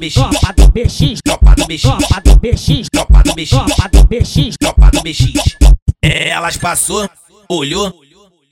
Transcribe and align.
BX, 0.00 0.14
tropa 0.14 0.54
do 0.54 0.68
BX, 0.72 1.20
tropa 1.22 1.54
do 1.54 1.66
BX, 1.66 1.90
tropa 1.90 2.22
do 2.24 2.36
BX, 2.38 2.88
tropa 2.90 3.22
do 3.22 3.34
BX, 3.34 3.66
tropa 3.68 3.92
do 3.92 4.04
BX. 4.14 4.56
tropa 4.58 4.90
do 4.90 5.02
BX. 5.02 5.56
Elas 6.02 6.56
passou, 6.56 7.08
olhou 7.48 7.94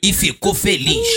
e 0.02 0.12
ficou 0.12 0.52
feliz. 0.52 1.08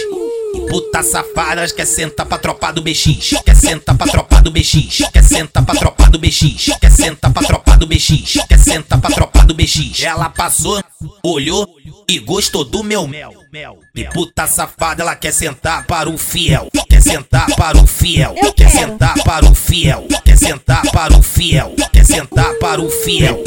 E 0.53 0.61
puta 0.69 1.03
safadas 1.03 1.71
quer 1.71 1.85
sentar 1.85 2.25
pra 2.25 2.37
tropa 2.37 2.71
do 2.71 2.81
BX, 2.81 3.41
quer 3.45 3.55
sentar 3.55 3.97
pra 3.97 4.07
tropa 4.07 4.41
do 4.41 4.51
BX, 4.51 5.09
quer 5.11 5.23
sentar 5.23 5.65
pra 5.65 5.75
tropa 5.75 6.09
do 6.09 6.17
BX, 6.19 6.77
quer 6.79 6.91
sentar 6.91 7.31
pra 7.31 7.43
tropa 7.43 7.77
do 7.77 7.87
BX, 7.87 8.37
quer 8.47 8.59
sentar 8.59 8.99
pra 8.99 9.11
tropa 9.11 9.45
do 9.45 9.53
BX. 9.53 10.01
Ela 10.03 10.29
passou, 10.29 10.81
olhou 11.23 11.67
e 12.07 12.19
gostou 12.19 12.65
do 12.65 12.83
meu 12.83 13.07
mel. 13.07 13.33
E 13.95 14.03
puta 14.05 14.47
safada, 14.47 15.03
ela 15.03 15.15
quer 15.15 15.33
sentar 15.33 15.85
para 15.85 16.09
o 16.09 16.17
fiel, 16.17 16.69
quer 16.89 17.01
sentar 17.01 17.47
para 17.55 17.77
o 17.77 17.87
fiel, 17.87 18.35
quer 18.55 18.69
sentar 18.69 19.13
para 19.23 19.45
o 19.45 19.55
fiel, 19.55 20.05
sentar 20.41 20.81
para 20.91 21.15
o 21.15 21.21
fiel, 21.21 21.75
quer 21.93 22.03
sentar 22.03 22.51
para 22.55 22.81
o 22.81 22.89
fiel. 22.89 23.43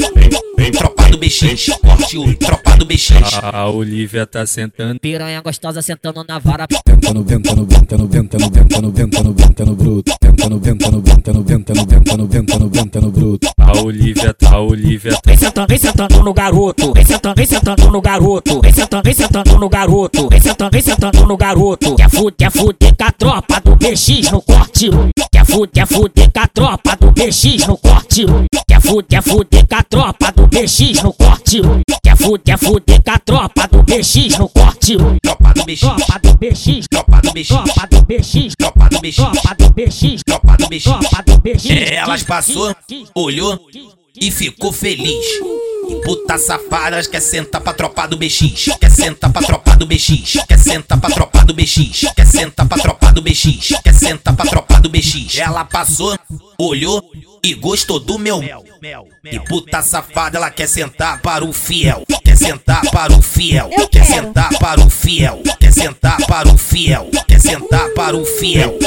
Tropa 0.77 1.09
do 1.09 1.17
BX, 1.17 1.69
corte 1.81 2.17
o 2.17 2.33
tropa 2.37 2.75
do 2.77 2.85
BX. 2.85 3.11
A 3.43 3.69
Olivia 3.69 4.25
tá 4.25 4.45
sentando, 4.45 4.99
Piranha 4.99 5.41
gostosa 5.41 5.81
sentando 5.81 6.25
na 6.27 6.39
vara. 6.39 6.65
Tenta 6.67 7.13
no 7.13 7.23
venta 7.23 7.53
no 7.53 7.65
venta 7.65 7.97
no 7.97 8.07
venta 8.07 9.65
no 9.65 9.75
venta 10.49 10.89
venta 11.01 11.33
no 11.33 11.43
venta 11.43 11.73
no 11.73 12.27
venta 12.27 12.59
no 12.59 12.69
venta 12.69 13.01
no 13.01 13.11
bruto. 13.11 13.47
a 13.59 13.71
Olivia, 13.81 14.33
tá, 14.33 14.55
a 14.55 14.61
Olivia 14.61 15.11
tá 15.11 15.21
Vem 15.25 15.37
sentando, 15.37 15.67
vem 15.67 15.77
sentando 15.77 16.23
no 16.23 16.33
garoto. 16.33 16.93
Vem 16.93 17.05
sentando, 17.05 17.35
vem 17.35 17.45
sentando 17.45 17.91
no 17.91 18.01
garoto. 18.01 18.61
Vem 18.61 18.73
sentando, 18.73 19.03
vem 19.03 19.13
sentando 19.13 19.57
no 19.57 19.69
garoto. 19.69 20.29
Vem 20.29 20.41
sentando, 20.41 20.71
vem 20.71 20.81
sentando 20.81 21.25
no 21.25 21.37
garoto. 21.37 21.95
Quer 21.95 22.09
fuder, 22.09 22.35
quer 22.37 22.51
fuder 22.51 22.95
com 22.95 23.03
a 23.03 23.11
tropa 23.11 23.61
do 23.61 23.75
BX 23.75 24.31
no 24.31 24.41
corte. 24.41 24.89
Quer 25.31 25.45
fuder, 25.45 25.71
quer 25.73 25.87
fuder 25.87 26.31
com 26.31 26.39
a 26.39 26.47
tropa 26.47 26.97
do 26.99 27.11
BX 27.11 27.67
no 27.67 27.77
corte. 27.77 28.25
Quer 28.67 28.81
fuder, 28.81 29.07
quer 29.09 29.21
fuder 29.23 29.67
com 29.67 29.75
a 29.75 29.83
tropa 29.83 30.31
do 30.31 30.47
BX 30.47 31.03
no 31.03 31.13
corte. 31.13 31.61
Fuder, 32.25 32.57
fuder 32.57 33.03
com 33.03 33.11
a 33.11 33.19
tropa 33.19 33.67
do 33.67 33.83
BX 33.83 34.39
no 34.39 34.49
corte. 34.49 34.97
Tropa 35.21 35.53
do 35.53 35.63
BX, 35.63 35.79
Tropa 35.79 36.19
do 36.23 36.37
BX, 36.39 36.87
tropa 36.89 37.21
do 37.21 37.31
BX, 37.31 37.49
tropa 37.59 37.87
do 37.91 38.01
BX, 38.01 38.55
tropa 38.57 38.89
do 38.89 38.99
BX, 38.99 39.21
tropa 39.29 39.55
do 39.59 39.69
BX, 39.69 40.23
tropa 40.25 40.57
do 40.57 40.67
BX. 40.67 40.83
tropa 40.91 41.23
do 41.23 41.37
BX. 41.37 41.65
Elas 41.91 42.23
passou, 42.23 42.75
olhou 43.13 43.59
e 44.19 44.31
ficou 44.31 44.71
feliz. 44.71 45.23
E 45.87 46.01
puta 46.03 46.39
safadas 46.39 47.05
quer 47.05 47.21
sentar 47.21 47.61
pra 47.61 47.73
tropa 47.73 48.07
do 48.07 48.17
BX, 48.17 48.69
quer 48.79 48.89
sentar 48.89 49.31
pra 49.31 49.43
tropa 49.43 49.75
do 49.77 49.85
BX, 49.85 50.33
quer 50.47 50.57
sentar 50.57 50.99
pra 50.99 51.11
tropa 51.11 51.45
do 51.45 51.53
BX, 51.53 52.11
quer 52.15 52.25
sentar 52.25 52.67
pra 52.67 52.79
tropa 52.79 53.11
do 53.11 53.21
BX, 53.21 53.69
quer 53.83 53.93
sentar 53.93 54.35
pra 54.35 54.45
tropa 54.47 54.81
do 54.81 54.89
BX. 54.89 55.37
Ela 55.37 55.63
passou, 55.63 56.17
olhou 56.57 57.03
e 57.43 57.53
gostou 57.53 57.99
do 57.99 58.17
meu 58.17 58.39
mel. 58.41 58.63
E 59.23 59.39
puta 59.39 59.81
safada, 59.81 60.37
ela 60.37 60.49
quer 60.49 60.67
sentar 60.67 61.21
para 61.21 61.43
o 61.45 61.53
fiel, 61.53 62.03
quer 62.23 62.35
sentar 62.37 62.81
para 62.91 63.13
o 63.13 63.21
fiel, 63.21 63.69
quer 63.91 64.05
sentar 64.05 64.49
para 64.59 64.81
o 64.81 64.89
fiel, 64.89 65.41
quer 65.59 65.71
sentar 65.71 66.17
para 66.27 66.49
o 66.49 66.57
fiel, 66.57 67.09
quer 67.27 67.39
sentar 67.39 67.89
para 67.89 68.15
o 68.15 68.25
fiel. 68.25 68.77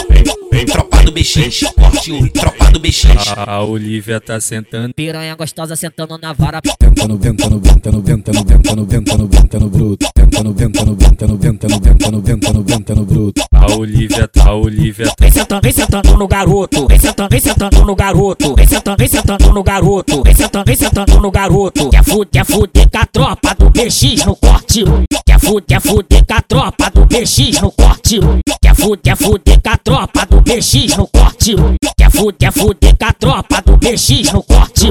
Tropa 0.73 1.03
do 1.03 1.13
BX, 1.13 1.61
corte 2.09 2.13
o 2.13 2.29
tropa 2.31 2.71
do 2.71 2.81
BX. 2.81 3.07
A, 3.37 3.63
Olivia 3.63 4.21
tá 4.21 4.41
sentando, 4.41 4.95
Piranha 4.95 5.35
gostosa 5.35 5.77
sentando 5.77 6.19
na 6.19 6.33
vara. 6.33 6.61
Tenta 6.79 7.07
no 7.07 7.17
venta 7.19 7.49
no 7.49 7.59
venta 7.61 7.93
no 7.93 8.01
venta 8.01 8.33
no 8.33 8.45
venta 8.45 8.77
no 8.77 8.87
venta 8.87 9.17
no 9.17 9.29
venta 9.29 9.59
no 9.59 9.69
bruto. 9.69 10.07
Tenta 10.15 10.43
no 10.43 10.53
venta 10.53 10.85
no 10.85 10.95
venta 10.95 11.27
no 11.27 11.37
venta 11.37 11.69
no 11.69 11.79
venta 11.79 12.11
no 12.11 12.21
venta 12.21 12.53
no 12.53 12.63
venta 12.63 12.95
no 12.95 13.05
bruto. 13.05 13.43
a 13.53 13.67
Olivia, 13.77 14.29
tá, 14.29 14.49
a 14.49 14.55
Olivia 14.55 15.07
tá 15.07 15.15
Vem 15.21 15.31
sentando, 15.31 15.63
vem 15.63 15.73
sentando 15.73 16.17
no 16.17 16.29
garoto. 16.29 16.87
Vem 16.87 16.99
sentando, 16.99 17.29
vem 17.31 17.41
sentando 17.41 17.85
no 17.85 17.95
garoto. 17.95 18.55
Vem 18.55 18.67
sentando, 18.67 18.97
vem 18.97 19.09
sentando 19.09 19.53
no 19.53 19.63
garoto. 19.63 20.23
Vem 20.23 20.35
sentando, 20.35 20.65
vem 20.65 20.77
sentando 20.77 21.21
no 21.21 21.31
garoto. 21.31 21.91
Quer 21.91 22.05
fuder, 22.05 22.31
quer 22.31 22.45
fuder 22.45 22.91
com 22.91 22.99
a 22.99 23.07
tropa 23.07 23.55
do 23.55 23.71
BX 23.71 24.25
no 24.25 24.37
corte. 24.37 24.85
Quer 25.27 25.39
fuder, 25.39 25.67
quer 25.67 25.81
fuder 25.81 26.27
com 26.27 26.35
a 26.35 26.43
tropa 26.43 26.91
do 26.91 27.07
BX 27.07 27.61
no 27.61 27.71
corte. 27.71 27.78
Quer 28.09 28.75
fuder, 28.75 29.15
fuder 29.15 29.61
com 29.61 29.69
a 29.69 29.77
tropa 29.77 30.25
do 30.25 30.41
BX 30.41 30.97
no 30.97 31.07
corte. 31.09 31.55
Quer 31.95 32.11
fuder, 32.11 32.51
fuder 32.51 32.97
com 32.97 33.05
a 33.05 33.13
tropa 33.13 33.61
do 33.61 33.77
BX 33.77 34.33
no 34.33 34.43
corte. 34.43 34.87